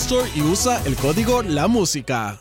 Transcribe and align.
Store 0.00 0.30
y 0.34 0.42
usa 0.42 0.80
el 0.86 0.94
código 0.96 1.42
La 1.42 1.66
Música. 1.66 2.40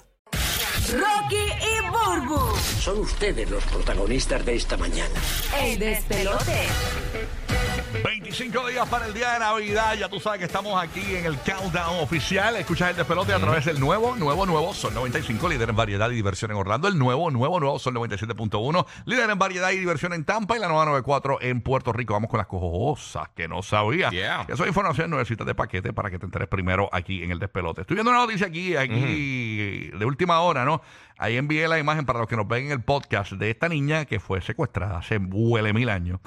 Rocky 0.91 1.36
y 1.36 1.89
Burbu, 1.89 2.39
Son 2.80 2.99
ustedes 2.99 3.49
los 3.49 3.64
protagonistas 3.66 4.45
de 4.45 4.55
esta 4.55 4.77
mañana. 4.77 5.19
el 5.61 5.80
despelote. 5.80 6.67
25 8.03 8.67
días 8.67 8.87
para 8.89 9.07
el 9.07 9.13
día 9.13 9.33
de 9.33 9.39
Navidad. 9.39 9.95
Ya 9.95 10.09
tú 10.09 10.19
sabes 10.19 10.39
que 10.39 10.45
estamos 10.45 10.81
aquí 10.81 11.15
en 11.15 11.25
el 11.25 11.37
countdown 11.37 11.99
oficial. 12.01 12.55
Escuchas 12.55 12.91
el 12.91 12.97
despelote 12.97 13.33
a 13.33 13.39
través 13.39 13.65
del 13.65 13.79
nuevo, 13.79 14.15
nuevo, 14.15 14.45
nuevo 14.45 14.73
Sol 14.73 14.93
95, 14.93 15.49
líder 15.49 15.69
en 15.69 15.75
variedad 15.75 16.09
y 16.11 16.15
diversión 16.15 16.51
en 16.51 16.57
Orlando. 16.57 16.87
El 16.87 16.97
nuevo, 16.97 17.31
nuevo, 17.31 17.59
nuevo 17.59 17.79
Sol 17.79 17.95
97.1, 17.95 18.85
líder 19.05 19.29
en 19.29 19.39
variedad 19.39 19.71
y 19.71 19.77
diversión 19.77 20.13
en 20.13 20.25
Tampa. 20.25 20.57
Y 20.57 20.59
la 20.59 20.67
nueva 20.67 20.85
94 20.85 21.39
en 21.41 21.61
Puerto 21.61 21.93
Rico. 21.93 22.13
Vamos 22.13 22.29
con 22.29 22.37
las 22.37 22.47
cosas 22.47 23.29
que 23.35 23.47
no 23.47 23.61
sabía. 23.61 24.09
Yeah. 24.09 24.45
Eso 24.47 24.63
es 24.63 24.67
información 24.67 25.09
nuevecita 25.09 25.43
de 25.43 25.55
paquete 25.55 25.93
para 25.93 26.09
que 26.09 26.19
te 26.19 26.25
enteres 26.25 26.47
primero 26.47 26.89
aquí 26.91 27.23
en 27.23 27.31
el 27.31 27.39
despelote. 27.39 27.81
Estoy 27.81 27.95
viendo 27.95 28.11
una 28.11 28.19
noticia 28.19 28.47
aquí, 28.47 28.75
aquí 28.75 29.89
de 29.89 30.05
última 30.05 30.39
hora, 30.41 30.65
¿no? 30.65 30.81
Ahí 31.17 31.37
envié 31.37 31.67
la 31.67 31.79
imagen 31.79 32.05
para 32.05 32.19
los 32.19 32.27
que 32.27 32.35
nos 32.35 32.47
ven 32.47 32.65
en 32.65 32.71
el 32.71 32.81
podcast 32.81 33.33
de 33.33 33.49
esta 33.49 33.69
niña 33.69 34.05
que 34.05 34.19
fue 34.19 34.41
secuestrada 34.41 34.99
hace 34.99 35.17
huele 35.17 35.73
mil 35.73 35.89
años. 35.89 36.19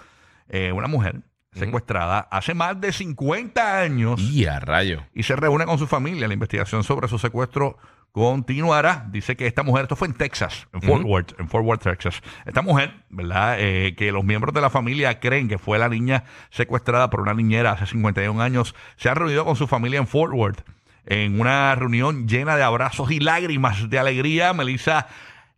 Eh, 0.49 0.73
una 0.73 0.89
mujer 0.89 1.21
secuestrada 1.53 2.21
hace 2.31 2.55
más 2.55 2.81
de 2.81 2.93
50 2.93 3.81
años 3.81 4.21
Y 4.21 4.47
a 4.47 4.61
rayo. 4.61 5.03
y 5.15 5.23
se 5.25 5.37
reúne 5.37 5.65
con 5.67 5.79
su 5.79 5.87
familia. 5.87 6.29
La 6.29 6.35
investigación 6.35 6.85
sobre 6.85 7.09
su 7.09 7.19
secuestro 7.19 7.77
continuará. 8.13 9.07
Dice 9.11 9.37
que 9.37 9.47
esta 9.47 9.63
mujer, 9.63 9.85
esto 9.85 9.97
fue 9.97 10.09
en 10.09 10.15
Texas, 10.15 10.67
en 10.73 10.83
Fort 10.83 11.05
Worth, 11.05 11.39
en 11.41 11.49
Fort 11.49 11.65
Worth, 11.65 11.83
Texas. 11.83 12.21
Esta 12.45 12.63
mujer, 12.63 12.93
¿verdad? 13.09 13.57
Eh, 13.59 13.95
que 13.97 14.13
los 14.13 14.25
miembros 14.25 14.55
de 14.55 14.61
la 14.61 14.71
familia 14.71 15.21
creen 15.21 15.49
que 15.49 15.59
fue 15.59 15.79
la 15.79 15.89
niña 15.89 16.25
secuestrada 16.51 17.11
por 17.11 17.21
una 17.21 17.35
niñera 17.35 17.73
hace 17.73 17.87
51 17.87 18.41
años, 18.43 18.75
se 18.97 19.09
ha 19.09 19.15
reunido 19.15 19.45
con 19.45 19.57
su 19.57 19.67
familia 19.67 19.99
en 19.99 20.07
Fort 20.07 20.33
Worth 20.33 20.63
en 21.07 21.41
una 21.41 21.75
reunión 21.75 22.29
llena 22.29 22.57
de 22.57 22.63
abrazos 22.63 23.11
y 23.11 23.21
lágrimas 23.21 23.89
de 23.89 23.99
alegría. 23.99 24.53
Melissa 24.53 25.09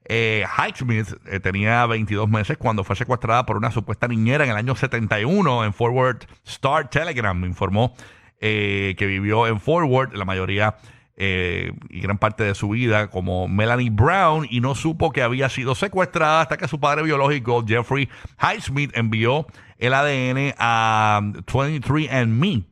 eh, 0.05 0.45
Highsmith 0.59 1.15
eh, 1.27 1.41
tenía 1.41 1.87
22 1.87 2.29
meses 2.29 2.57
cuando 2.57 2.85
fue 2.85 2.97
secuestrada 2.97 3.47
por 3.47 3.57
una 3.57 3.71
supuesta 3.71 4.09
niñera 4.09 4.45
en 4.45 4.51
el 4.51 4.57
año 4.57 4.75
71 4.75 5.65
en 5.65 5.73
Fort 5.73 5.95
Worth. 5.95 6.25
Star 6.45 6.91
Telegram 6.91 7.45
informó 7.45 7.95
eh, 8.41 8.95
que 8.99 9.07
vivió 9.07 9.47
en 9.47 9.61
Fort 9.61 9.89
Worth 9.89 10.15
la 10.15 10.25
mayoría 10.25 10.77
eh, 11.17 11.73
y 11.91 12.01
gran 12.01 12.19
parte 12.19 12.43
de 12.43 12.55
su 12.55 12.71
vida 12.71 13.09
como 13.09 13.47
Melanie 13.47 13.91
Brown 13.91 14.47
y 14.51 14.61
no 14.61 14.75
supo 14.75 15.13
que 15.13 15.23
había 15.23 15.49
sido 15.49 15.75
secuestrada 15.75 16.41
hasta 16.41 16.57
que 16.57 16.67
su 16.67 16.81
padre 16.81 17.03
biológico 17.03 17.65
Jeffrey 17.67 18.09
Highsmith 18.41 18.91
envió 18.97 19.47
el 19.79 19.95
ADN 19.95 20.55
a 20.59 21.21
23andMe 21.23 22.65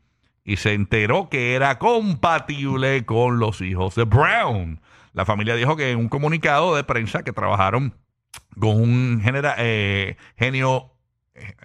y 0.44 0.56
se 0.56 0.72
enteró 0.72 1.28
que 1.28 1.54
era 1.54 1.78
compatible 1.78 3.04
con 3.04 3.38
los 3.38 3.60
hijos 3.60 3.94
de 3.94 4.04
Brown. 4.04 4.80
La 5.12 5.24
familia 5.24 5.54
dijo 5.56 5.76
que 5.76 5.90
en 5.90 5.98
un 5.98 6.08
comunicado 6.08 6.74
de 6.76 6.84
prensa 6.84 7.22
que 7.22 7.32
trabajaron 7.32 7.94
con 8.58 8.80
un 8.80 9.20
genera, 9.22 9.54
eh, 9.58 10.16
genio 10.36 10.92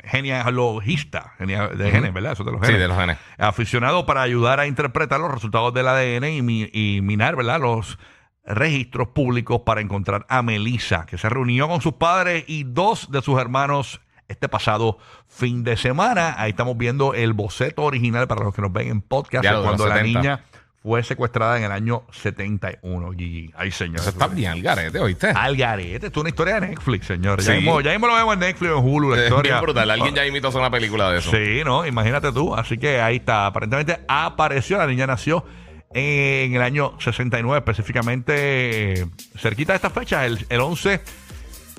genealogista 0.04 1.34
genea- 1.38 1.68
de 1.70 1.92
genes, 1.92 2.14
¿verdad? 2.14 2.34
Eso 2.34 2.44
de 2.44 2.52
los 2.52 2.62
Sí, 2.62 2.68
genes. 2.68 2.82
de 2.82 2.88
los 2.88 2.98
genes. 2.98 3.18
Aficionado 3.38 4.06
para 4.06 4.22
ayudar 4.22 4.60
a 4.60 4.68
interpretar 4.68 5.20
los 5.20 5.32
resultados 5.32 5.74
del 5.74 5.88
ADN 5.88 6.30
y, 6.38 6.42
mi- 6.42 6.70
y 6.72 7.02
minar, 7.02 7.36
¿verdad? 7.36 7.60
Los 7.60 7.98
registros 8.46 9.10
públicos 9.10 9.62
para 9.66 9.82
encontrar 9.82 10.26
a 10.30 10.42
Melissa, 10.42 11.06
que 11.06 11.18
se 11.18 11.30
reunió 11.30 11.68
con 11.68 11.82
sus 11.82 11.94
padres 11.94 12.44
y 12.48 12.64
dos 12.64 13.12
de 13.12 13.22
sus 13.22 13.40
hermanos 13.40 14.02
este 14.28 14.48
pasado 14.50 14.98
fin 15.28 15.64
de 15.64 15.78
semana. 15.78 16.36
Ahí 16.38 16.52
estamos 16.52 16.78
viendo 16.78 17.14
el 17.14 17.34
boceto 17.34 17.84
original 17.84 18.28
para 18.28 18.44
los 18.44 18.54
que 18.56 18.62
nos 18.62 18.72
ven 18.72 18.88
en 18.90 19.02
podcast 19.02 19.44
Ya, 19.44 19.62
cuando 19.62 19.88
la 19.88 19.96
70. 19.98 20.20
niña 20.20 20.44
fue 20.85 21.01
secuestrada 21.03 21.57
en 21.57 21.63
el 21.63 21.72
año 21.72 22.03
71. 22.12 23.12
Gigi. 23.13 23.51
Ay, 23.57 23.72
señor. 23.72 24.01
Eso 24.01 24.09
está 24.12 24.28
bien 24.28 24.51
al 24.51 24.62
garete, 24.62 25.00
¿oíste? 25.00 25.29
Al 25.29 25.57
garete. 25.57 26.06
Esto 26.07 26.19
es 26.19 26.22
una 26.22 26.29
historia 26.29 26.59
de 26.59 26.68
Netflix, 26.68 27.07
señor. 27.07 27.41
Sí. 27.41 27.47
Ya, 27.47 27.56
mismo, 27.56 27.81
ya 27.81 27.91
mismo 27.91 28.06
lo 28.06 28.13
vemos 28.13 28.35
en 28.35 28.40
Netflix 28.41 28.72
en 28.72 28.78
Hulu, 28.78 29.09
la 29.09 29.18
Es 29.18 29.23
historia. 29.23 29.53
bien 29.53 29.62
brutal. 29.63 29.90
Alguien 29.90 30.13
ya 30.13 30.25
imitó 30.28 30.47
a 30.47 30.50
hacer 30.50 30.62
una 30.62 30.69
película 30.69 31.09
de 31.12 31.18
eso. 31.18 31.31
Sí, 31.31 31.63
¿no? 31.66 31.88
Imagínate 31.88 32.31
tú. 32.31 32.53
Así 32.53 32.78
que 32.78 33.01
ahí 33.01 33.16
está. 33.16 33.47
Aparentemente 33.47 34.00
apareció. 34.07 34.78
La 34.78 34.85
niña 34.85 35.07
nació 35.07 35.44
en 35.91 36.53
el 36.53 36.62
año 36.62 36.96
69, 37.00 37.57
específicamente 37.57 39.02
eh, 39.02 39.06
cerquita 39.40 39.73
de 39.73 39.78
esta 39.78 39.90
fecha, 39.90 40.23
el, 40.28 40.46
el 40.50 40.59
11 40.62 41.02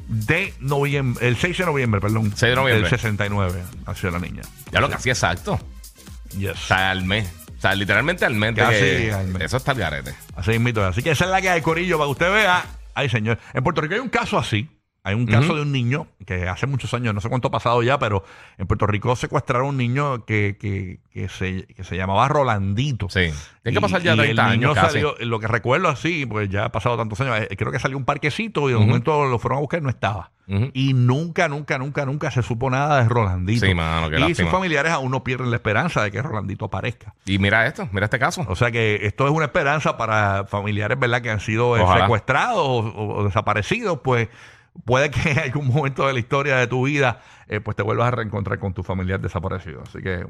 de 0.09 0.53
noviembre, 0.59 1.29
el 1.29 1.37
6 1.37 1.59
de 1.59 1.65
noviembre, 1.67 2.01
perdón. 2.01 2.33
6 2.35 2.41
de 2.41 2.57
noviembre. 2.57 2.89
Del 2.89 2.99
69 2.99 3.63
nació 3.87 4.11
la 4.11 4.19
niña. 4.19 4.43
Ya 4.73 4.81
lo 4.81 4.89
que 4.89 4.95
hacía 4.97 5.13
exacto. 5.13 5.61
Yes. 6.37 6.53
O 6.53 6.57
sea, 6.57 6.91
al 6.91 7.05
mes. 7.05 7.31
Literalmente 7.75 8.25
al 8.25 8.39
Casi 8.55 8.79
que- 8.81 9.17
mes. 9.33 9.43
Eso 9.43 9.57
está 9.57 9.73
al 9.73 9.79
garete. 9.79 10.15
Así 10.37 10.51
mismito. 10.53 10.85
Así 10.85 11.03
que 11.03 11.11
esa 11.11 11.25
es 11.25 11.31
la 11.31 11.41
que 11.41 11.51
hay, 11.51 11.61
Corillo, 11.63 11.97
para 11.99 12.07
que 12.09 12.13
usted 12.13 12.33
vea. 12.33 12.65
Ay, 12.95 13.09
señor. 13.09 13.39
En 13.53 13.63
Puerto 13.63 13.81
Rico 13.81 13.95
hay 13.95 14.01
un 14.01 14.09
caso 14.09 14.39
así. 14.39 14.69
Hay 15.07 15.15
un 15.15 15.25
caso 15.25 15.55
de 15.55 15.63
un 15.63 15.71
niño 15.71 16.09
que 16.27 16.49
hace 16.49 16.67
muchos 16.67 16.93
años, 16.93 17.15
no 17.15 17.21
sé 17.21 17.29
cuánto 17.29 17.47
ha 17.47 17.51
pasado 17.53 17.81
ya, 17.81 17.97
pero 17.97 18.25
en 18.59 18.67
Puerto 18.67 18.89
Rico 18.89 19.15
secuestraron 19.15 19.67
a 19.67 19.71
un 19.71 19.77
niño 19.77 20.25
que, 20.25 20.57
que, 20.61 20.99
que 21.13 21.29
se, 21.29 21.65
que 21.67 21.85
se 21.85 21.97
llamaba 21.97 22.27
Rolandito. 22.27 23.09
Sí. 23.09 23.31
Tiene 23.63 23.77
que 23.77 23.81
pasar 23.81 24.03
ya 24.03 24.15
y 24.15 24.17
30 24.17 24.43
el 24.43 24.59
niño 24.59 24.71
años 24.71 24.75
casi. 24.75 24.95
salió, 24.95 25.15
lo 25.21 25.39
que 25.39 25.47
recuerdo 25.47 25.89
así, 25.89 26.27
pues 26.27 26.49
ya 26.51 26.65
ha 26.65 26.73
pasado 26.73 26.97
tantos 26.97 27.21
años, 27.21 27.39
eh, 27.49 27.57
creo 27.57 27.71
que 27.71 27.79
salió 27.79 27.97
un 27.97 28.05
parquecito 28.05 28.69
y 28.69 28.73
de 28.73 28.79
momento 28.81 29.27
lo 29.27 29.39
fueron 29.39 29.59
a 29.59 29.61
buscar 29.61 29.79
y 29.79 29.85
no 29.85 29.91
estaba. 29.91 30.33
Y 30.75 30.93
nunca, 30.93 31.49
nunca, 31.49 31.77
nunca, 31.79 32.05
nunca 32.05 32.31
se 32.33 32.41
supo 32.43 32.69
nada 32.71 33.03
de 33.03 33.09
Rolandito. 33.09 33.67
Sí, 33.67 33.75
mano, 33.75 34.09
qué 34.11 34.17
y 34.17 34.21
lástima. 34.21 34.49
sus 34.49 34.53
familiares 34.57 34.93
aún 34.93 35.11
no 35.11 35.23
pierden 35.25 35.51
la 35.51 35.57
esperanza 35.57 36.03
de 36.03 36.11
que 36.13 36.21
Rolandito 36.23 36.65
aparezca. 36.65 37.15
Y 37.25 37.39
mira 37.41 37.67
esto, 37.67 37.89
mira 37.93 38.05
este 38.07 38.19
caso. 38.21 38.45
O 38.49 38.55
sea 38.57 38.71
que 38.71 39.01
esto 39.07 39.25
es 39.27 39.33
una 39.33 39.47
esperanza 39.47 39.97
para 39.97 40.45
familiares, 40.47 40.99
¿verdad? 41.01 41.21
Que 41.21 41.31
han 41.31 41.41
sido 41.41 41.77
eh, 41.77 41.81
Ojalá. 41.81 42.03
secuestrados 42.03 42.59
o, 42.65 43.15
o 43.17 43.25
desaparecidos, 43.25 43.99
pues 44.05 44.29
puede 44.85 45.11
que 45.11 45.31
en 45.31 45.39
algún 45.39 45.69
momento 45.69 46.07
de 46.07 46.13
la 46.13 46.19
historia 46.19 46.57
de 46.57 46.67
tu 46.67 46.87
vida, 46.87 47.21
eh, 47.49 47.61
pues 47.61 47.77
te 47.77 47.83
vuelvas 47.83 48.09
a 48.09 48.11
reencontrar 48.13 48.59
con 48.59 48.75
tu 48.75 48.83
familiar 48.83 49.21
desaparecido. 49.21 49.83
Así 49.83 50.03
que, 50.03 50.27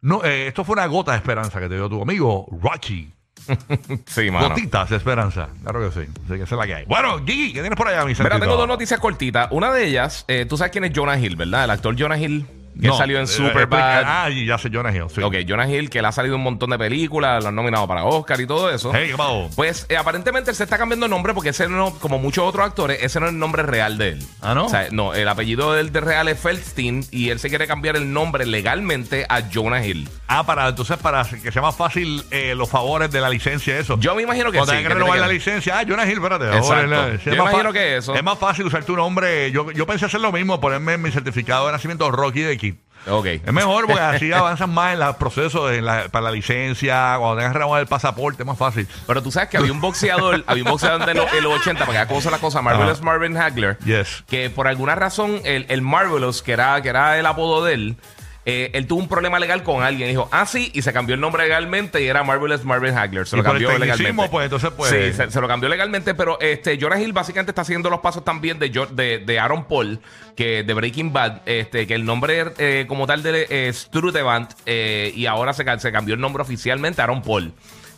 no, 0.00 0.24
eh, 0.24 0.46
esto 0.46 0.64
fue 0.64 0.74
una 0.74 0.86
gota 0.86 1.12
de 1.12 1.18
esperanza 1.18 1.60
que 1.60 1.68
te 1.68 1.74
dio 1.74 1.88
tu 1.88 2.02
amigo 2.02 2.46
Rocky. 2.62 3.12
Sí, 4.06 4.30
mano. 4.30 4.50
Gotitas 4.50 4.90
de 4.90 4.96
esperanza. 4.96 5.48
Claro 5.62 5.80
que 5.80 6.04
sí. 6.04 6.10
Así 6.24 6.34
que 6.36 6.42
esa 6.42 6.54
es 6.54 6.58
la 6.58 6.66
que 6.66 6.74
hay. 6.74 6.84
Bueno, 6.84 7.18
Gigi, 7.24 7.52
¿qué 7.52 7.60
tienes 7.60 7.76
por 7.76 7.88
allá, 7.88 8.04
mi 8.04 8.14
Mira, 8.14 8.38
tengo 8.38 8.56
dos 8.56 8.68
noticias 8.68 9.00
cortitas. 9.00 9.48
Una 9.50 9.72
de 9.72 9.86
ellas, 9.86 10.24
eh, 10.28 10.46
tú 10.48 10.56
sabes 10.56 10.70
quién 10.70 10.84
es 10.84 10.92
Jonah 10.94 11.18
Hill, 11.18 11.36
¿verdad? 11.36 11.64
El 11.64 11.70
actor 11.70 11.96
Jonah 11.98 12.18
Hill, 12.18 12.46
que 12.80 12.86
No, 12.88 12.96
salió 12.96 13.18
en 13.18 13.24
eh, 13.24 13.26
Superbad. 13.26 13.62
explica- 14.00 14.24
Ah, 14.24 14.30
y 14.30 14.46
ya 14.46 14.58
sé, 14.58 14.70
Jonah 14.72 14.90
Hill. 14.94 15.04
Sí. 15.14 15.22
Ok, 15.22 15.34
Jonah 15.46 15.68
Hill, 15.68 15.90
que 15.90 15.98
él 15.98 16.04
ha 16.04 16.12
salido 16.12 16.36
un 16.36 16.42
montón 16.42 16.70
de 16.70 16.78
películas, 16.78 17.42
lo 17.42 17.48
han 17.50 17.54
nominado 17.54 17.86
para 17.86 18.04
Oscar 18.04 18.40
y 18.40 18.46
todo 18.46 18.70
eso. 18.70 18.90
Hey. 18.94 19.12
Pues 19.54 19.86
eh, 19.88 19.96
aparentemente 19.96 20.50
él 20.50 20.56
se 20.56 20.64
está 20.64 20.78
cambiando 20.78 21.06
el 21.06 21.10
nombre 21.10 21.34
porque 21.34 21.50
ese 21.50 21.68
no, 21.68 21.92
como 21.98 22.18
muchos 22.18 22.44
otros 22.44 22.64
actores, 22.66 22.98
ese 23.02 23.20
no 23.20 23.26
es 23.26 23.32
el 23.32 23.38
nombre 23.38 23.62
real 23.62 23.98
de 23.98 24.10
él. 24.10 24.26
Ah, 24.40 24.54
¿no? 24.54 24.66
O 24.66 24.68
sea, 24.68 24.88
no, 24.90 25.14
el 25.14 25.28
apellido 25.28 25.72
del 25.74 25.92
de 25.92 26.00
real 26.00 26.28
es 26.28 26.38
Feldstein 26.40 27.04
y 27.10 27.30
él 27.30 27.38
se 27.38 27.48
quiere 27.48 27.66
cambiar 27.66 27.96
el 27.96 28.12
nombre 28.12 28.46
legalmente 28.46 29.26
a 29.28 29.42
Jonah 29.52 29.84
Hill. 29.84 30.08
Ah, 30.26 30.44
para 30.46 30.68
entonces 30.68 30.96
para 30.98 31.24
que 31.24 31.52
sea 31.52 31.62
más 31.62 31.76
fácil 31.76 32.24
eh, 32.30 32.54
los 32.56 32.70
favores 32.70 33.10
de 33.10 33.20
la 33.20 33.28
licencia, 33.28 33.78
eso. 33.78 33.98
Yo 33.98 34.14
me 34.14 34.22
imagino 34.22 34.50
que 34.50 34.58
Cuando 34.58 34.72
sí. 34.72 34.78
tengan 34.78 34.92
que 34.92 34.98
renovar 34.98 35.18
la 35.18 35.28
licencia, 35.28 35.78
ah, 35.78 35.84
Jonah 35.86 36.06
Hill, 36.06 36.14
espérate. 36.14 36.46
Exacto. 36.46 36.72
ahora 36.72 37.08
es 37.14 37.24
Yo 37.24 37.32
es 37.32 37.38
más 37.38 37.52
imagino 37.52 37.72
que 37.72 37.96
eso. 37.96 38.14
Es 38.14 38.22
más 38.24 38.38
fácil 38.38 38.66
usar 38.66 38.84
tu 38.84 38.96
nombre. 38.96 39.50
Yo, 39.52 39.70
yo 39.72 39.86
pensé 39.86 40.06
hacer 40.06 40.20
lo 40.20 40.32
mismo, 40.32 40.60
ponerme 40.60 40.94
en 40.94 41.02
mi 41.02 41.10
certificado 41.10 41.66
de 41.66 41.72
nacimiento 41.72 42.10
Rocky 42.10 42.40
de 42.40 42.56
Kid. 43.04 43.12
Ok. 43.12 43.26
Es 43.26 43.52
mejor 43.52 43.86
porque 43.86 44.00
así 44.00 44.32
avanzan 44.32 44.70
más 44.72 44.92
en 44.94 45.00
los 45.00 45.16
procesos 45.16 45.72
en 45.72 45.84
la- 45.84 46.08
para 46.08 46.24
la 46.26 46.30
licencia, 46.30 47.16
cuando 47.18 47.36
tengas 47.36 47.52
que 47.52 47.58
renovar 47.58 47.80
el 47.80 47.86
pasaporte, 47.86 48.42
es 48.42 48.46
más 48.46 48.58
fácil. 48.58 48.86
Pero 49.06 49.22
tú 49.22 49.30
sabes 49.32 49.48
que 49.48 49.56
había 49.56 49.72
un 49.72 49.80
boxeador, 49.80 50.44
había 50.46 50.64
un 50.64 50.70
boxeador 50.70 51.04
de 51.06 51.14
los, 51.14 51.32
en 51.32 51.42
los 51.42 51.58
80, 51.60 51.84
para 51.86 52.06
que 52.06 52.14
cosa 52.14 52.30
la 52.30 52.38
cosa, 52.38 52.62
Marvelous 52.62 52.98
Ajá. 52.98 53.04
Marvin 53.04 53.36
Hagler, 53.36 53.78
Yes. 53.84 54.24
que 54.28 54.50
por 54.50 54.68
alguna 54.68 54.94
razón 54.94 55.40
el, 55.44 55.66
el 55.68 55.82
Marvelous, 55.82 56.42
que 56.42 56.52
era, 56.52 56.80
que 56.82 56.88
era 56.90 57.18
el 57.18 57.26
apodo 57.26 57.64
de 57.64 57.74
él, 57.74 57.96
eh, 58.44 58.70
él 58.74 58.86
tuvo 58.86 59.00
un 59.00 59.08
problema 59.08 59.38
legal 59.38 59.62
con 59.62 59.82
alguien. 59.82 60.08
Dijo, 60.08 60.28
ah, 60.32 60.46
sí, 60.46 60.70
y 60.74 60.82
se 60.82 60.92
cambió 60.92 61.14
el 61.14 61.20
nombre 61.20 61.44
legalmente 61.44 62.02
y 62.02 62.06
era 62.08 62.24
Marvelous 62.24 62.64
Marvin 62.64 62.96
Hagler. 62.96 63.26
Se 63.26 63.36
lo 63.36 63.42
por 63.42 63.56
el 63.56 63.62
cambió 63.62 63.78
legalmente. 63.78 64.28
pues, 64.30 64.44
entonces, 64.44 64.70
pues- 64.76 64.90
Sí, 64.90 65.12
se, 65.12 65.30
se 65.30 65.40
lo 65.40 65.48
cambió 65.48 65.68
legalmente, 65.68 66.14
pero 66.14 66.40
este 66.40 66.78
Jonah 66.80 67.00
Hill 67.00 67.12
básicamente 67.12 67.50
está 67.52 67.62
haciendo 67.62 67.88
los 67.90 68.00
pasos 68.00 68.24
también 68.24 68.58
de, 68.58 68.68
de, 68.92 69.18
de 69.18 69.38
Aaron 69.40 69.64
Paul, 69.64 70.00
que 70.36 70.62
de 70.64 70.74
Breaking 70.74 71.12
Bad, 71.12 71.42
este, 71.46 71.86
que 71.86 71.94
el 71.94 72.04
nombre 72.04 72.46
eh, 72.58 72.86
como 72.88 73.06
tal 73.06 73.22
de 73.22 73.46
eh, 73.48 73.72
Strudevant, 73.72 74.50
eh, 74.66 75.12
y 75.14 75.26
ahora 75.26 75.52
se, 75.52 75.64
se 75.78 75.92
cambió 75.92 76.14
el 76.14 76.20
nombre 76.20 76.42
oficialmente 76.42 77.00
a 77.00 77.04
Aaron 77.04 77.22
Paul. 77.22 77.52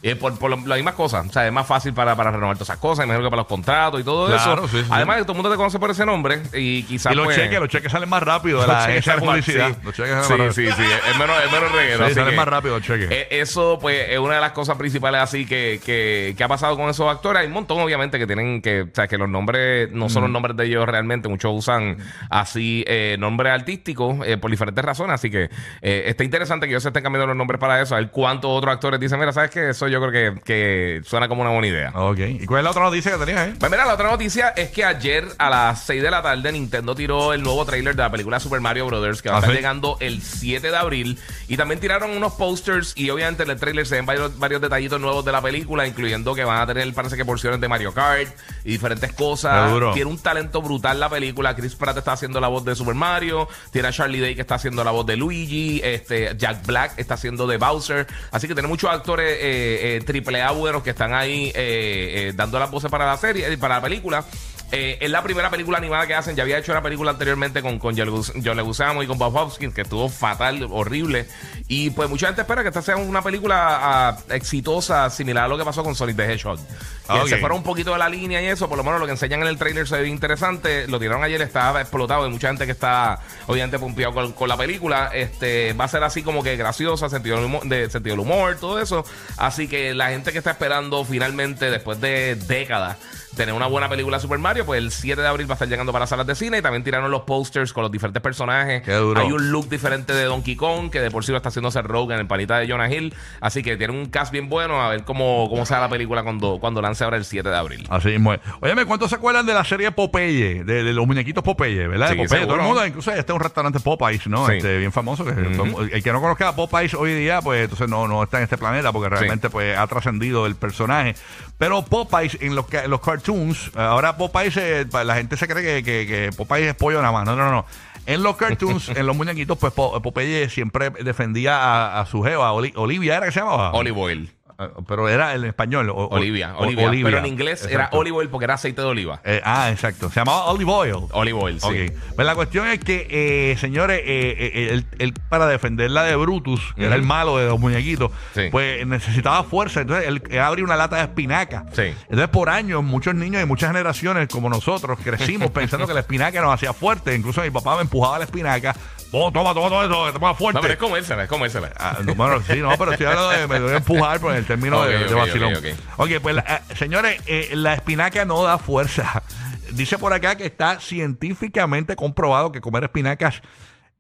Eh, 0.07 0.17
por, 0.17 0.39
por 0.39 0.51
las 0.51 0.77
mismas 0.77 0.95
cosas. 0.95 1.27
O 1.27 1.33
sea, 1.33 1.47
es 1.47 1.53
más 1.53 1.67
fácil 1.67 1.95
para, 1.95 2.15
para 2.15 2.31
renovar 2.31 2.57
todas 2.57 2.69
esas 2.69 2.79
cosas, 2.79 3.07
mejor 3.07 3.23
que 3.25 3.31
para 3.31 3.41
los 3.41 3.47
contratos 3.47 4.01
y 4.01 4.05
todo 4.05 4.27
Claro, 4.27 4.67
eso. 4.67 4.69
sí, 4.69 4.83
sí. 4.85 4.89
Además, 4.91 5.17
todo 5.23 5.33
el 5.33 5.37
mundo 5.37 5.51
te 5.51 5.57
conoce 5.57 5.79
por 5.79 5.91
ese 5.91 6.05
nombre 6.05 6.43
y 6.53 6.83
quizás. 6.83 7.13
y 7.13 7.17
los 7.17 7.25
pues, 7.25 7.37
cheques, 7.39 7.59
los 7.59 7.69
cheques 7.71 7.91
salen 7.91 8.09
más 8.11 8.23
rápido 8.23 8.61
de 8.61 8.67
la 8.67 8.95
esa 8.95 9.17
publicidad. 9.17 9.71
sí. 9.71 9.77
Los 9.83 9.95
cheques 9.95 10.27
salen 10.27 10.53
Sí, 10.53 10.63
más 10.67 10.77
sí, 10.77 10.83
rápido. 10.83 10.89
sí, 11.01 11.11
es 11.11 11.19
menos, 11.19 11.37
es 11.45 11.53
menos 11.53 11.73
reguero. 11.73 12.09
Sí, 12.09 12.15
salen 12.15 12.37
más 12.37 12.49
rápido 12.49 12.77
los 12.79 12.87
cheques. 12.87 13.11
eh, 13.11 13.29
eso, 13.31 13.79
pues, 13.81 14.11
es 14.11 14.19
una 14.19 14.35
de 14.35 14.41
las 14.43 14.53
cosas 14.53 14.77
principales 14.77 15.23
así 15.23 15.47
que, 15.47 15.81
que, 15.83 16.35
que 16.37 16.45
ha 16.45 16.49
pasado 16.49 16.77
con 16.77 16.91
esos 16.91 17.11
actores. 17.11 17.41
Hay 17.41 17.47
un 17.47 17.55
montón, 17.55 17.81
obviamente, 17.81 18.19
que 18.19 18.27
tienen 18.27 18.61
que, 18.61 18.83
o 18.83 18.89
sea, 18.93 19.09
que 19.09 19.17
los 19.17 19.29
nombres 19.31 19.91
no 19.91 20.11
son 20.11 20.25
los 20.25 20.31
nombres 20.31 20.55
de 20.57 20.67
ellos 20.67 20.85
realmente. 20.87 21.29
Muchos 21.31 21.51
usan 21.55 21.97
así 22.29 22.85
eh, 22.87 23.17
nombres 23.19 23.53
artísticos 23.55 24.17
eh, 24.27 24.37
por 24.37 24.51
diferentes 24.51 24.85
razones. 24.85 25.15
Así 25.15 25.31
que 25.31 25.49
eh, 25.81 26.05
está 26.07 26.25
interesante 26.25 26.67
que 26.67 26.73
ellos 26.73 26.83
se 26.83 26.91
estén 26.91 27.03
cambiando 27.03 27.27
los 27.29 27.37
nombres 27.37 27.59
para 27.59 27.81
eso. 27.81 27.95
A 27.95 27.99
ver 28.01 28.11
cuántos 28.11 28.51
otros 28.51 28.73
actores 28.75 29.01
dicen, 29.01 29.19
mira, 29.19 29.33
¿sabes 29.33 29.51
qué? 29.51 29.71
Eso 29.71 29.89
yo 29.95 30.01
creo 30.01 30.35
que, 30.35 30.41
que 30.43 31.01
suena 31.05 31.29
como 31.29 31.43
una 31.43 31.51
buena 31.51 31.69
idea. 31.69 31.93
Ok. 31.95 32.19
¿Y 32.19 32.47
cuál 32.47 32.61
es 32.61 32.65
la 32.65 32.71
otra 32.71 32.83
noticia 32.83 33.13
que 33.13 33.19
tenías, 33.19 33.49
eh? 33.49 33.55
Pues 33.59 33.71
mira, 33.71 33.85
la 33.87 33.95
otra 33.95 34.11
noticia 34.11 34.49
es 34.51 34.71
que 34.71 34.85
ayer 34.85 35.27
a 35.39 35.49
las 35.49 35.85
6 35.85 36.03
de 36.03 36.11
la 36.11 36.23
tarde 36.23 36.51
Nintendo 36.53 36.95
tiró 36.95 37.33
el 37.33 37.43
nuevo 37.43 37.65
trailer 37.65 37.95
de 37.95 38.03
la 38.03 38.11
película 38.11 38.41
Super 38.41 38.61
Mario 38.61 38.87
Brothers 38.87 39.23
que 39.23 39.29
va 39.29 39.37
a 39.37 39.39
¿Ah, 39.39 39.41
estar 39.41 39.55
llegando 39.55 39.97
el 40.01 40.21
7 40.21 40.71
de 40.71 40.77
abril 40.77 41.19
y 41.49 41.57
también 41.57 41.81
tiraron 41.81 42.11
unos 42.11 42.35
posters 42.35 42.93
y 42.97 43.11
obviamente 43.11 43.45
en 43.45 43.51
el 43.51 43.59
trailer 43.59 43.87
se 43.87 43.97
ven 43.97 44.07
varios, 44.07 44.39
varios 44.39 44.61
detallitos 44.61 45.01
nuevos 45.01 45.25
de 45.25 45.33
la 45.33 45.41
película 45.41 45.87
incluyendo 45.87 46.35
que 46.35 46.45
van 46.45 46.61
a 46.61 46.67
tener 46.67 46.93
parece 46.93 47.17
que 47.17 47.25
porciones 47.25 47.61
de 47.61 47.69
Mario 47.69 47.95
Kart 47.95 48.29
y 48.65 48.73
diferentes 48.73 49.13
cosas. 49.13 49.73
Tiene 49.95 50.11
un 50.11 50.19
talento 50.19 50.61
brutal 50.63 50.99
la 50.99 51.09
película. 51.09 51.55
Chris 51.55 51.75
Pratt 51.75 51.97
está 51.97 52.13
haciendo 52.13 52.41
la 52.41 52.49
voz 52.49 52.65
de 52.65 52.75
Super 52.75 52.95
Mario, 52.95 53.49
tiene 53.71 53.89
a 53.89 53.93
Charlie 53.93 54.21
Day 54.21 54.35
que 54.35 54.41
está 54.41 54.57
haciendo 54.57 54.83
la 54.83 54.91
voz 54.91 55.07
de 55.07 55.17
Luigi, 55.17 55.81
este 55.85 56.35
Jack 56.37 56.67
Black 56.67 56.93
está 56.97 57.15
haciendo 57.15 57.47
de 57.47 57.59
Bowser, 57.59 58.07
así 58.31 58.49
que 58.49 58.55
tiene 58.55 58.69
muchos 58.69 58.91
actores 58.91 59.39
eh, 59.41 59.84
triple 60.05 60.43
A 60.43 60.53
que 60.83 60.91
están 60.91 61.15
ahí 61.15 61.53
eh, 61.55 62.29
eh, 62.29 62.33
dando 62.35 62.59
las 62.59 62.71
voces 62.71 62.91
para 62.91 63.07
la 63.07 63.17
serie, 63.17 63.53
eh, 63.53 63.59
para 63.59 63.77
la 63.77 63.83
película. 63.83 64.25
Eh, 64.73 64.99
es 65.01 65.11
la 65.11 65.23
primera 65.23 65.51
película 65.51 65.79
animada 65.79 66.07
que 66.07 66.15
hacen. 66.15 66.35
Ya 66.35 66.43
había 66.43 66.59
hecho 66.59 66.73
una 66.73 66.83
película 66.83 67.13
anteriormente 67.13 67.63
con, 67.63 67.79
con 67.79 67.97
John 67.97 68.57
Leguizamo 68.57 69.03
y 69.03 69.07
con 69.07 69.19
Bob 69.19 69.37
Hoskins, 69.37 69.73
que 69.73 69.83
estuvo 69.83 70.09
fatal, 70.09 70.67
horrible. 70.71 71.29
Y 71.69 71.91
pues 71.91 72.09
mucha 72.11 72.27
gente 72.27 72.43
espera 72.43 72.63
que 72.63 72.69
esta 72.69 72.83
sea 72.83 72.97
una 72.97 73.23
película 73.23 73.57
ah, 73.81 74.17
exitosa, 74.31 75.09
similar 75.11 75.45
a 75.45 75.49
lo 75.49 75.57
que 75.59 75.65
pasó 75.65 75.85
con 75.85 75.95
Sonic 75.95 76.17
the 76.17 76.25
Hedgehog. 76.33 76.59
Que 76.59 76.65
Ah, 77.07 77.23
ok. 77.23 77.29
se 77.29 77.37
fuera 77.37 77.55
un 77.55 77.63
poquito 77.63 77.93
de 77.93 77.99
la 77.99 78.09
línea 78.09 78.41
y 78.43 78.47
eso, 78.47 78.67
por 78.69 78.79
lo 78.79 78.83
menos 78.85 78.99
lo 78.99 79.05
que 79.07 79.13
enseñan 79.13 79.43
en 79.43 79.49
el 79.49 79.59
trailer 79.59 79.87
se 79.87 79.99
ve 80.01 80.09
interesante. 80.09 80.89
Lo 80.89 80.99
tiraron 80.99 81.23
ayer, 81.23 81.41
estaba 81.43 81.81
explotado. 81.83 82.25
Hay 82.25 82.31
mucha 82.31 82.49
gente 82.49 82.65
que 82.67 82.73
está, 82.73 83.21
obviamente, 83.47 83.79
pompeado 83.79 84.15
con, 84.15 84.33
con 84.33 84.49
la 84.49 84.57
película. 84.57 85.11
Este 85.13 85.73
va 85.75 85.85
a 85.85 85.89
ser 85.89 86.03
así 86.03 86.23
como 86.23 86.43
que 86.43 86.57
graciosa, 86.57 87.09
sentido 87.11 87.37
del 87.37 87.45
humor, 87.47 87.65
de 87.65 87.91
sentido 87.91 88.15
del 88.17 88.21
humor, 88.21 88.57
todo 88.59 88.81
eso. 88.81 89.05
Así 89.37 89.69
que 89.69 89.95
la 89.95 90.09
gente 90.09 90.33
que 90.33 90.39
está 90.39 90.53
esperando 90.53 91.05
finalmente, 91.05 91.71
después 91.71 92.01
de 92.01 92.37
décadas, 92.37 92.97
tener 93.37 93.53
una 93.55 93.67
buena 93.67 93.89
película 93.89 94.17
de 94.17 94.23
Super 94.23 94.39
Mario, 94.39 94.54
pues 94.63 94.79
el 94.83 94.93
7 94.93 95.21
de 95.21 95.27
abril 95.27 95.49
va 95.49 95.53
a 95.53 95.57
estar 95.57 95.69
llegando 95.69 95.93
para 95.93 96.07
salas 96.07 96.27
de 96.27 96.35
cine 96.35 96.59
y 96.59 96.63
también 96.63 96.85
tiraron 96.85 97.11
los 97.11 97.23
posters 97.23 97.73
con 97.73 97.83
los 97.83 97.91
diferentes 97.91 98.23
personajes. 98.23 98.83
Qué 98.83 98.93
duro. 98.93 99.21
Hay 99.21 99.33
un 99.33 99.51
look 99.51 99.69
diferente 99.69 100.13
de 100.13 100.25
Donkey 100.25 100.55
Kong, 100.55 100.91
que 100.91 101.01
de 101.01 101.11
por 101.11 101.25
sí 101.25 101.33
lo 101.33 101.39
está 101.39 101.49
haciendo 101.49 101.71
Seth 101.71 101.87
Rogen, 101.87 102.19
el 102.19 102.27
panita 102.27 102.59
de 102.59 102.69
Jonah 102.69 102.89
Hill. 102.93 103.15
Así 103.41 103.63
que 103.63 103.77
tiene 103.77 103.93
un 103.93 104.07
cast 104.07 104.31
bien 104.31 104.49
bueno. 104.49 104.81
A 104.81 104.91
ver 104.91 105.05
cómo, 105.05 105.49
cómo 105.49 105.65
será 105.67 105.81
la 105.81 105.89
película 105.89 106.23
cuando, 106.23 106.59
cuando 106.61 106.83
lance 106.83 107.03
ahora 107.03 107.17
el 107.17 107.25
7 107.25 107.49
de 107.49 107.57
abril. 107.57 107.87
Así 107.91 108.09
mismo 108.09 108.35
es. 108.35 108.41
Óyeme, 108.61 108.85
¿cuántos 108.85 109.11
se 109.11 109.17
acuerdan 109.17 109.47
de 109.47 109.55
la 109.55 109.65
serie 109.65 109.91
Popeye? 109.91 110.65
De, 110.65 110.85
de 110.85 110.93
los 110.93 111.07
muñequitos 111.07 111.43
Popeye, 111.43 111.89
¿verdad? 111.89 112.11
Sí, 112.11 112.17
de 112.17 112.23
Popeye. 112.25 112.41
seguro. 112.41 112.57
Todo 112.57 112.63
el 112.63 112.69
mundo, 112.69 112.87
incluso 112.87 113.11
este 113.11 113.33
es 113.33 113.37
un 113.37 113.41
restaurante 113.41 113.81
Popeyes, 113.81 114.27
¿no? 114.27 114.47
Sí. 114.47 114.57
Este, 114.57 114.79
bien 114.79 114.93
famoso. 114.93 115.25
Que 115.25 115.31
El 115.31 116.03
que 116.03 116.13
no 116.13 116.21
conozca 116.21 116.49
a 116.49 116.55
Popeyes 116.57 116.95
hoy 116.95 117.15
día, 117.15 117.41
pues 117.41 117.63
entonces 117.65 117.89
no, 117.89 118.07
no 118.07 118.23
está 118.23 118.39
en 118.39 118.45
este 118.45 118.59
planeta 118.59 118.93
porque 118.93 119.09
realmente 119.09 119.49
pues 119.51 119.77
ha 119.79 119.87
trascendido 119.87 120.47
el 120.47 120.57
personaje. 120.57 121.15
Pero 121.57 121.85
Popeyes 121.85 122.37
en 122.41 122.55
los, 122.55 122.67
en 122.73 122.91
los 122.91 123.01
cartoons, 123.01 123.71
ahora 123.75 124.17
Popeyes, 124.17 124.44
eh, 124.57 124.87
la 125.05 125.15
gente 125.17 125.37
se 125.37 125.47
cree 125.49 125.83
que, 125.83 126.07
que, 126.07 126.31
Popeyes 126.37 126.69
es 126.71 126.75
pollo 126.75 127.01
nada 127.01 127.13
más. 127.13 127.25
No, 127.25 127.37
no, 127.37 127.51
no. 127.51 127.65
En 128.07 128.23
los 128.23 128.37
cartoons, 128.37 128.91
en 128.91 129.07
los 129.07 129.17
muñequitos, 129.17 129.57
pues 129.59 129.73
Po- 129.73 130.01
Popeye 130.03 130.49
siempre 130.51 130.91
defendía 130.91 131.57
a, 131.59 132.01
a 132.01 132.07
su 132.07 132.23
jeva, 132.23 132.53
Oli- 132.53 132.73
Olivia, 132.77 133.17
¿era 133.17 133.27
que 133.27 133.33
se 133.33 133.41
llamaba? 133.41 133.73
Olive 133.73 133.99
oil. 133.99 134.31
Ah, 134.59 134.69
Pero 134.87 135.09
era 135.09 135.35
en 135.35 135.45
español. 135.45 135.91
o- 135.91 135.95
Olivia, 136.09 136.55
o- 136.57 136.63
Olivia. 136.65 136.89
Pero 137.05 137.19
en 137.19 137.27
inglés 137.27 137.67
era 137.71 137.89
olive 137.93 138.17
oil 138.19 138.29
porque 138.29 138.45
era 138.45 138.55
aceite 138.55 138.81
de 138.81 138.87
oliva. 138.87 139.21
Eh, 139.25 139.41
ah, 139.45 139.71
exacto. 139.71 140.09
Se 140.11 140.21
llamaba 140.21 140.45
Olive 140.47 140.71
Oil. 140.71 140.95
Olive 141.13 141.39
oil, 141.41 141.61
sí. 141.61 141.67
Ok. 141.67 142.15
Pues 142.15 142.27
la 142.27 142.35
cuestión 142.35 142.67
es 142.69 142.79
que, 142.79 143.07
eh, 143.11 143.57
señores, 143.59 144.01
eh, 144.05 144.37
eh, 144.39 144.69
él, 144.73 144.87
él 144.99 145.15
para 145.29 145.47
defenderla 145.47 146.05
de 146.05 146.15
Brutus, 146.17 146.61
que 146.77 146.85
era 146.87 146.95
el 146.95 147.03
malo 147.03 147.37
de 147.39 147.47
los 147.49 147.59
muñequitos, 147.59 148.11
Sí. 148.35 148.43
pues 148.51 148.87
necesitaba 148.87 149.43
fuerza. 149.45 149.81
Entonces 149.81 150.07
él, 150.09 150.23
él 150.31 150.39
abrió 150.41 150.65
una 150.65 150.77
lata 150.77 150.97
de 150.97 151.03
espinaca. 151.03 151.65
Sí. 151.73 151.83
Entonces 152.05 152.29
por 152.29 152.49
años, 152.49 152.83
muchos 152.85 153.15
niños 153.15 153.43
y 153.43 153.47
muchas 153.47 153.71
generaciones 153.71 154.29
como 154.29 154.49
nosotros 154.49 154.99
crecimos 155.03 155.51
pensando 155.53 155.87
que 155.87 155.95
la 155.95 156.01
espinaca 156.01 156.41
nos 156.41 156.55
hacía 156.55 156.73
fuerte. 156.73 157.15
Incluso 157.15 157.43
mi 157.43 157.51
papá 157.51 157.75
me 157.77 157.83
empujaba 157.83 158.19
la 158.19 158.25
espinaca. 158.25 158.75
Oh, 159.17 159.31
toma, 159.31 159.55
toma, 159.55 159.69
toma 159.71 160.13
te 160.13 160.19
ponga 160.19 160.35
fuerte. 160.35 160.57
No, 160.57 160.61
pero 160.63 160.75
es 160.75 160.79
comérsela, 160.81 161.23
es 161.23 161.29
comérsela. 161.29 161.71
Ah, 161.79 161.99
no, 162.05 162.15
bueno, 162.17 162.43
sí, 162.43 162.59
no, 162.61 162.71
pero 162.77 162.91
estoy 162.93 163.07
hablando 163.07 163.31
de 163.31 163.47
me 163.47 163.61
voy 163.61 163.73
a 163.73 163.77
empujar 163.77 164.19
por 164.19 164.35
el 164.35 164.45
término 164.45 164.85
de, 164.85 165.15
vacilón. 165.15 165.55
ok, 165.97 166.11
pues 166.21 166.35
la- 166.35 166.63
eh, 166.69 166.75
señores, 166.75 167.23
eh, 167.27 167.51
la 167.55 167.75
espinaca 167.75 168.25
no 168.25 168.43
da 168.43 168.59
fuerza. 168.59 169.23
Dice 169.71 169.99
por 169.99 170.13
acá 170.13 170.37
que 170.37 170.47
está 170.47 170.81
científicamente 170.81 171.95
comprobado 171.97 172.51
que 172.51 172.61
comer 172.61 172.85
espinacas. 172.85 173.41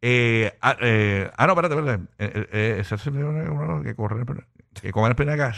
Eh, 0.02 0.52
ah, 0.60 0.76
ah, 1.36 1.46
no, 1.46 1.52
espérate, 1.52 1.76
espérate. 1.76 2.04
Que, 3.84 3.94
correr, 3.94 4.24
que 4.82 4.92
comer 4.92 5.12
espinacas. 5.12 5.56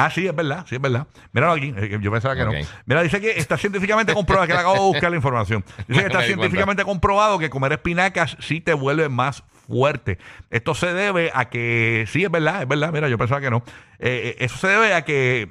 Ah, 0.00 0.10
sí, 0.10 0.26
es 0.28 0.34
verdad, 0.36 0.64
sí, 0.68 0.76
es 0.76 0.80
verdad. 0.80 1.08
Míralo 1.32 1.54
aquí, 1.54 1.74
eh, 1.76 1.98
yo 2.00 2.12
pensaba 2.12 2.36
que 2.36 2.42
Ok. 2.42 2.52
no. 2.54 2.68
Mira, 2.86 3.02
dice 3.02 3.20
que 3.20 3.32
está 3.32 3.56
científicamente 3.56 4.14
comprobado, 4.14 4.46
que 4.46 4.52
le 4.52 4.58
acabo 4.60 4.74
de 4.74 4.80
buscar 4.92 5.10
la 5.10 5.16
información. 5.16 5.64
Dice 5.88 6.00
que 6.02 6.06
está 6.06 6.18
Me 6.20 6.24
di 6.26 6.34
cuenta. 6.34 6.42
científicamente 6.42 6.84
comprobado 6.84 7.38
que 7.40 7.50
comer 7.50 7.72
espinacas 7.72 8.36
sí 8.38 8.60
te 8.60 8.74
vuelve 8.74 9.08
más 9.08 9.42
fuerte. 9.66 10.18
Esto 10.50 10.74
se 10.74 10.94
debe 10.94 11.32
a 11.34 11.46
que, 11.50 12.04
sí, 12.08 12.22
es 12.24 12.30
verdad, 12.30 12.62
es 12.62 12.68
verdad, 12.68 12.92
mira, 12.92 13.08
yo 13.08 13.18
pensaba 13.18 13.40
que 13.40 13.50
no. 13.50 13.64
Eh, 13.98 14.36
eh, 14.38 14.44
eso 14.44 14.56
se 14.56 14.68
debe 14.68 14.94
a 14.94 15.02
que 15.02 15.50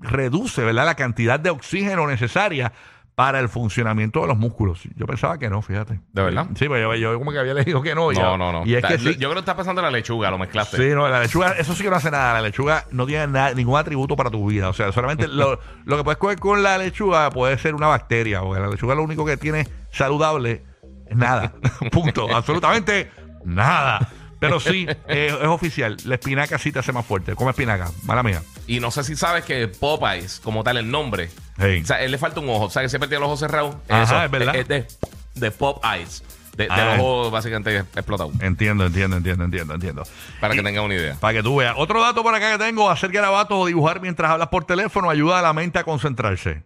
reduce, 0.00 0.62
¿verdad?, 0.62 0.84
la 0.84 0.94
cantidad 0.94 1.40
de 1.40 1.50
oxígeno 1.50 2.06
necesaria 2.06 2.72
para 3.16 3.40
el 3.40 3.48
funcionamiento 3.48 4.20
de 4.20 4.26
los 4.28 4.36
músculos. 4.36 4.80
Yo 4.94 5.06
pensaba 5.06 5.38
que 5.38 5.48
no, 5.48 5.62
fíjate. 5.62 6.00
¿De 6.12 6.22
verdad? 6.22 6.48
Sí, 6.54 6.68
pero 6.68 6.94
yo, 6.94 7.12
yo 7.12 7.18
como 7.18 7.32
que 7.32 7.38
había 7.38 7.54
leído 7.54 7.80
que 7.80 7.94
no. 7.94 8.12
y 8.12 8.14
ya- 8.14 8.22
No, 8.22 8.36
no, 8.36 8.52
no. 8.52 8.66
Y 8.66 8.72
es 8.74 8.84
Está- 8.84 8.88
que 8.88 8.98
sí. 8.98 9.12
Yo 9.14 9.30
creo 9.30 9.32
que 9.32 9.38
está 9.38 9.56
pasando 9.56 9.80
la 9.80 9.90
lechuga, 9.90 10.30
lo 10.30 10.36
mezclaste. 10.36 10.76
Sí, 10.76 10.94
no, 10.94 11.08
la 11.08 11.20
lechuga, 11.20 11.52
eso 11.52 11.74
sí 11.74 11.82
que 11.82 11.88
no 11.88 11.96
hace 11.96 12.10
nada. 12.10 12.34
La 12.34 12.42
lechuga 12.42 12.84
no 12.90 13.06
tiene 13.06 13.26
nada, 13.28 13.54
ningún 13.54 13.78
atributo 13.78 14.16
para 14.16 14.28
tu 14.30 14.46
vida. 14.46 14.68
O 14.68 14.74
sea, 14.74 14.92
solamente 14.92 15.28
lo, 15.28 15.58
lo 15.86 15.96
que 15.96 16.04
puedes 16.04 16.18
coger 16.18 16.38
con 16.38 16.62
la 16.62 16.76
lechuga 16.76 17.30
puede 17.30 17.56
ser 17.56 17.74
una 17.74 17.86
bacteria. 17.86 18.42
Porque 18.42 18.60
la 18.60 18.68
lechuga 18.68 18.94
lo 18.94 19.02
único 19.02 19.24
que 19.24 19.38
tiene 19.38 19.66
saludable 19.90 20.62
es 21.08 21.16
nada. 21.16 21.54
Punto. 21.90 22.28
Absolutamente 22.36 23.10
nada. 23.46 24.06
Pero 24.38 24.60
sí, 24.60 24.86
eh, 25.08 25.28
es 25.40 25.46
oficial. 25.48 25.96
La 26.04 26.16
espinaca 26.16 26.58
sí 26.58 26.70
te 26.72 26.78
hace 26.78 26.92
más 26.92 27.06
fuerte. 27.06 27.34
Come 27.34 27.50
espinaca. 27.52 27.90
Mala 28.04 28.22
mía. 28.22 28.42
Y 28.66 28.80
no 28.80 28.90
sé 28.90 29.02
si 29.04 29.16
sabes 29.16 29.44
que 29.44 29.68
Popeyes, 29.68 30.40
como 30.40 30.62
tal 30.64 30.76
el 30.76 30.90
nombre, 30.90 31.30
Hey. 31.58 31.80
o 31.82 31.86
sea, 31.86 32.02
él 32.02 32.10
le 32.10 32.18
falta 32.18 32.40
un 32.40 32.48
ojo. 32.50 32.64
O 32.64 32.70
sea, 32.70 32.82
que 32.82 32.88
siempre 32.88 33.08
tiene 33.08 33.20
los 33.20 33.28
ojos 33.28 33.40
cerrados. 33.40 33.76
Ajá, 33.88 34.02
Eso, 34.02 34.22
es 34.24 34.30
verdad. 34.30 34.56
Es 34.56 34.68
de, 34.68 34.86
de 35.34 35.50
Pop 35.50 35.82
Eyes. 35.84 36.22
De, 36.56 36.64
de 36.64 36.70
Ah. 36.70 36.96
los 36.96 37.04
ojos 37.04 37.32
básicamente 37.32 37.78
explotados. 37.78 38.32
Entiendo, 38.40 38.86
entiendo, 38.86 39.16
entiendo, 39.18 39.44
entiendo, 39.44 39.74
entiendo. 39.74 40.02
Para 40.40 40.54
que 40.54 40.62
tengan 40.62 40.84
una 40.84 40.94
idea. 40.94 41.14
Para 41.20 41.34
que 41.34 41.42
tú 41.42 41.56
veas. 41.56 41.74
Otro 41.78 42.00
dato 42.02 42.22
por 42.22 42.34
acá 42.34 42.52
que 42.52 42.58
tengo, 42.64 42.88
hacer 42.90 43.10
garabatos 43.12 43.56
o 43.58 43.66
dibujar 43.66 44.00
mientras 44.00 44.30
hablas 44.30 44.48
por 44.48 44.64
teléfono 44.64 45.10
ayuda 45.10 45.38
a 45.38 45.42
la 45.42 45.52
mente 45.52 45.78
a 45.78 45.84
concentrarse. 45.84 46.62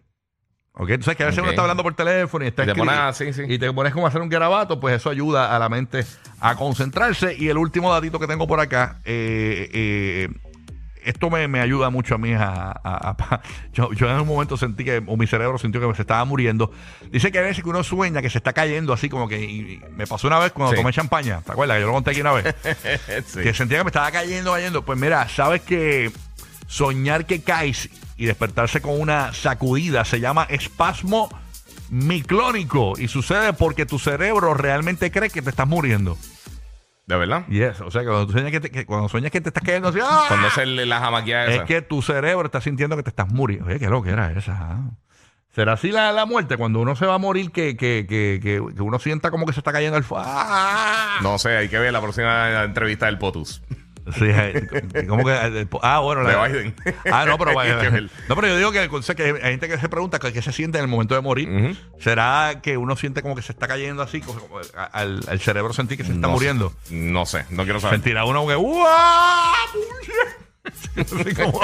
¿Ok? 0.73 0.89
Tú 0.97 1.03
sabes 1.03 1.17
que 1.17 1.23
a 1.23 1.25
veces 1.27 1.39
Ok. 1.39 1.43
uno 1.43 1.49
está 1.51 1.61
hablando 1.63 1.83
por 1.83 1.93
teléfono 1.95 2.45
y 2.45 2.47
está 2.47 2.63
Y 2.63 2.67
te 2.67 2.75
pones 2.75 2.95
a- 2.95 3.11
sí, 3.13 3.33
sí. 3.33 3.43
y 3.47 3.59
te 3.59 3.71
pones 3.73 3.93
como 3.93 4.05
a 4.05 4.09
hacer 4.09 4.21
un 4.21 4.29
garabato, 4.29 4.79
pues 4.79 4.95
eso 4.95 5.09
ayuda 5.09 5.53
a 5.55 5.59
la 5.59 5.67
mente 5.69 6.05
a 6.39 6.55
concentrarse. 6.55 7.35
Y 7.37 7.49
el 7.49 7.57
último 7.57 7.91
datito 7.93 8.19
que 8.19 8.27
tengo 8.27 8.47
por 8.47 8.59
acá, 8.61 8.99
eh, 9.03 9.69
eh, 9.73 10.29
esto 11.03 11.29
me, 11.29 11.47
me 11.49 11.59
ayuda 11.59 11.89
mucho 11.89 12.15
a 12.15 12.17
mí 12.19 12.31
a, 12.33 12.45
a- 12.71 12.71
a- 12.83 13.41
yo, 13.73 13.91
yo 13.91 14.09
en 14.09 14.21
un 14.21 14.27
momento 14.27 14.55
sentí 14.55 14.85
que, 14.85 15.03
o 15.05 15.17
mi 15.17 15.27
cerebro 15.27 15.57
sintió 15.57 15.81
que 15.81 15.95
se 15.95 16.03
estaba 16.03 16.23
muriendo. 16.23 16.71
Dice 17.11 17.31
que 17.33 17.39
hay 17.39 17.45
veces 17.45 17.63
que 17.63 17.69
uno 17.69 17.83
sueña 17.83 18.21
que 18.21 18.29
se 18.29 18.37
está 18.37 18.53
cayendo 18.53 18.93
así 18.93 19.09
como 19.09 19.27
que, 19.27 19.39
y- 19.43 19.59
y 19.73 19.81
me 19.97 20.07
pasó 20.07 20.27
una 20.27 20.39
vez 20.39 20.53
cuando 20.53 20.73
Sí. 20.75 20.81
tomé 20.81 20.93
champaña, 20.93 21.41
¿te 21.41 21.51
acuerdas? 21.51 21.75
Que 21.77 21.81
yo 21.81 21.87
lo 21.87 21.93
conté 21.93 22.11
aquí 22.11 22.21
una 22.21 22.31
vez. 22.33 22.55
Sí. 23.25 23.41
Que 23.41 23.53
sentía 23.53 23.79
que 23.79 23.83
me 23.83 23.89
estaba 23.89 24.09
cayendo, 24.11 24.53
cayendo. 24.53 24.85
Pues 24.85 24.97
mira, 24.97 25.27
sabes 25.27 25.61
que 25.63 26.11
soñar 26.71 27.25
que 27.25 27.41
caes 27.41 27.89
y 28.15 28.25
despertarse 28.25 28.81
con 28.81 28.99
una 28.99 29.33
sacudida 29.33 30.05
se 30.05 30.21
llama 30.21 30.45
espasmo 30.49 31.29
miclónico 31.89 32.93
y 32.97 33.09
sucede 33.09 33.51
porque 33.51 33.85
tu 33.85 33.99
cerebro 33.99 34.53
realmente 34.53 35.11
cree 35.11 35.29
que 35.29 35.41
te 35.41 35.49
estás 35.49 35.67
muriendo. 35.67 36.17
¿De 37.07 37.17
verdad? 37.17 37.43
Y 37.49 37.61
eso, 37.61 37.85
o 37.87 37.91
sea, 37.91 38.01
que 38.03 38.07
cuando, 38.07 38.27
tú 38.27 38.31
sueñas 38.33 38.51
que 38.51 38.59
te, 38.61 38.71
que 38.71 38.85
cuando 38.85 39.09
sueñas 39.09 39.31
que 39.31 39.41
te 39.41 39.49
estás 39.49 39.63
cayendo 39.63 39.89
así, 39.89 39.99
¡ah! 40.01 40.25
Cuando 40.29 40.49
se 40.49 40.65
le 40.65 40.85
la 40.85 40.99
jamaqueada 41.01 41.47
es 41.47 41.55
esa. 41.55 41.65
que 41.65 41.81
tu 41.81 42.01
cerebro 42.01 42.45
está 42.45 42.61
sintiendo 42.61 42.95
que 42.95 43.03
te 43.03 43.09
estás 43.09 43.27
muriendo. 43.27 43.65
Oye, 43.67 43.79
qué 43.79 43.87
lo 43.89 44.01
que 44.01 44.11
era 44.11 44.31
esa. 44.31 44.57
ah. 44.57 44.91
¿Será 45.53 45.73
así 45.73 45.91
la, 45.91 46.13
la 46.13 46.25
muerte? 46.25 46.55
Cuando 46.55 46.79
uno 46.79 46.95
se 46.95 47.05
va 47.05 47.15
a 47.15 47.17
morir, 47.17 47.51
que, 47.51 47.75
que, 47.75 48.05
que, 48.07 48.39
que, 48.41 48.63
que 48.73 48.81
uno 48.81 48.99
sienta 48.99 49.31
como 49.31 49.45
que 49.45 49.51
se 49.51 49.59
está 49.59 49.73
cayendo 49.73 49.97
el 49.97 50.05
fuego. 50.05 50.23
¡Ah! 50.25 51.19
No 51.21 51.37
sé, 51.37 51.57
hay 51.57 51.67
que 51.67 51.77
ver 51.77 51.91
la 51.91 51.99
próxima 51.99 52.63
entrevista 52.63 53.07
del 53.07 53.17
POTUS. 53.17 53.61
Sí, 54.17 54.25
eh, 54.25 55.05
como 55.07 55.23
que. 55.25 55.31
eh, 55.33 55.67
Ah, 55.81 55.99
bueno. 55.99 56.23
De 56.23 56.35
Biden. 56.35 56.75
Ah, 57.11 57.25
no, 57.25 57.37
pero. 57.37 57.51
Hay 57.59 57.69
que 57.69 57.89
ver. 57.89 58.09
no, 58.27 58.35
pero 58.35 58.47
yo 58.47 58.57
digo 58.57 58.71
que, 58.71 58.89
que 59.15 59.23
hay 59.43 59.51
gente 59.51 59.67
que 59.69 59.77
se 59.77 59.89
pregunta 59.89 60.17
que- 60.19 60.33
qué 60.33 60.41
se 60.41 60.51
siente 60.51 60.77
en 60.79 60.83
el 60.83 60.89
momento 60.89 61.15
de 61.15 61.21
morir. 61.21 61.77
¿Será 61.99 62.61
que 62.63 62.77
uno 62.77 62.95
siente 62.95 63.21
como 63.21 63.35
que 63.35 63.41
se 63.41 63.51
está 63.51 63.67
cayendo 63.67 64.01
así? 64.01 64.21
como- 64.21 64.39
como 64.39 64.59
al, 64.93 65.21
al 65.27 65.39
cerebro 65.39 65.73
sentir 65.73 65.97
que 65.97 66.03
se 66.03 66.11
está 66.13 66.27
No 66.27 66.33
muriendo. 66.33 66.73
No 66.89 67.25
sé, 67.25 67.45
no 67.49 67.63
quiero 67.63 67.79
saber. 67.79 67.97
Sentirá 67.99 68.25
uno 68.25 68.47
que. 68.47 68.55
¡Uah! 68.55 69.53
Así 70.63 71.33
como, 71.35 71.59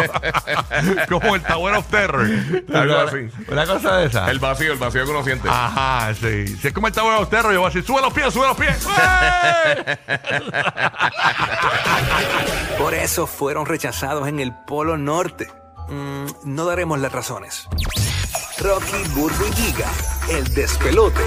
como 1.08 1.36
el 1.36 1.44
Tower 1.44 1.76
of 1.76 1.86
Terror. 1.88 2.28
Algo 2.74 2.98
así. 2.98 3.30
Una 3.48 3.66
cosa 3.66 3.98
de 3.98 4.08
esa. 4.08 4.32
El 4.32 4.40
vacío, 4.40 4.74
el 4.74 4.80
vacío 4.80 5.06
que 5.06 5.12
uno 5.12 5.24
siente. 5.24 5.48
Ajá, 5.50 6.14
sí. 6.16 6.48
Si 6.48 6.68
es 6.68 6.74
como 6.74 6.88
el 6.88 6.94
Tower 6.94 7.22
of 7.22 7.30
Terror, 7.30 7.54
yo 7.54 7.60
voy 7.60 7.68
a 7.68 7.70
decir: 7.74 7.86
sube 7.86 8.02
los 8.02 8.14
pies, 8.14 8.34
sube 8.34 8.48
los 8.48 8.58
pies. 8.58 8.78
Por 12.78 12.94
eso 12.94 13.28
fueron 13.28 13.66
rechazados 13.66 14.28
en 14.28 14.40
el 14.40 14.54
Polo 14.54 14.98
Norte. 14.98 15.48
Mm, 15.90 16.26
no 16.44 16.66
daremos 16.66 17.00
las 17.00 17.12
razones. 17.12 17.68
Rocky, 18.60 19.04
Burbu 19.14 19.46
y 19.46 19.54
Giga, 19.54 19.90
el 20.30 20.54
despelote. 20.54 21.22